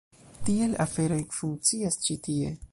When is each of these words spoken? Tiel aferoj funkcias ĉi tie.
Tiel 0.47 0.73
aferoj 0.85 1.19
funkcias 1.41 2.03
ĉi 2.07 2.21
tie. 2.29 2.53